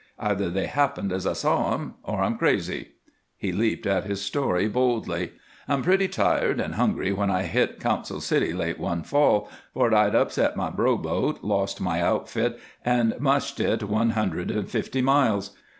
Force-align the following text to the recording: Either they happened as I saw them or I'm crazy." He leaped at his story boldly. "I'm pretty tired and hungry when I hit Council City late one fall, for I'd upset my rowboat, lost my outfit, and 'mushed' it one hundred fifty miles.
Either 0.17 0.49
they 0.49 0.65
happened 0.65 1.11
as 1.13 1.27
I 1.27 1.33
saw 1.33 1.69
them 1.69 1.93
or 2.01 2.21
I'm 2.23 2.35
crazy." 2.35 2.93
He 3.37 3.51
leaped 3.51 3.85
at 3.85 4.03
his 4.03 4.19
story 4.19 4.67
boldly. 4.67 5.33
"I'm 5.67 5.83
pretty 5.83 6.07
tired 6.07 6.59
and 6.59 6.73
hungry 6.73 7.13
when 7.13 7.29
I 7.29 7.43
hit 7.43 7.79
Council 7.79 8.19
City 8.19 8.51
late 8.51 8.79
one 8.79 9.03
fall, 9.03 9.47
for 9.75 9.93
I'd 9.93 10.15
upset 10.15 10.57
my 10.57 10.71
rowboat, 10.75 11.43
lost 11.43 11.79
my 11.81 12.01
outfit, 12.01 12.59
and 12.83 13.13
'mushed' 13.19 13.59
it 13.59 13.83
one 13.83 14.09
hundred 14.17 14.71
fifty 14.71 15.03
miles. 15.03 15.55